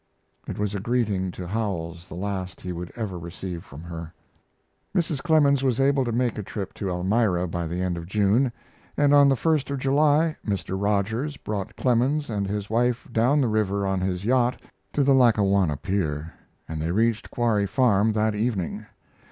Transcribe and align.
It 0.47 0.57
was 0.57 0.73
a 0.73 0.79
greeting 0.79 1.29
to 1.33 1.45
Howells 1.45 2.07
the 2.09 2.15
last 2.15 2.59
he 2.59 2.71
would 2.71 2.91
ever 2.95 3.19
receive 3.19 3.63
from 3.63 3.83
her. 3.83 4.11
Mrs. 4.95 5.21
Clemens 5.21 5.61
was 5.63 5.79
able 5.79 6.03
to 6.05 6.11
make 6.11 6.39
a 6.39 6.41
trip 6.41 6.73
to 6.73 6.89
Elmira 6.89 7.47
by 7.47 7.67
the 7.67 7.81
end 7.83 7.97
of 7.97 8.07
June, 8.07 8.51
and 8.97 9.13
on 9.13 9.29
the 9.29 9.35
1st 9.35 9.69
of 9.69 9.77
July 9.77 10.35
Mr. 10.43 10.75
Rogers 10.75 11.37
brought 11.37 11.75
Clemens 11.75 12.31
and 12.31 12.47
his 12.47 12.67
wife 12.67 13.07
down 13.11 13.41
the 13.41 13.47
river 13.47 13.85
on 13.85 14.01
his 14.01 14.25
yacht 14.25 14.59
to 14.93 15.03
the 15.03 15.13
Lackawanna 15.13 15.77
pier, 15.77 16.33
and 16.67 16.81
they 16.81 16.91
reached 16.91 17.29
Quarry 17.29 17.67
Farm 17.67 18.11
that 18.13 18.33
evening. 18.33 18.87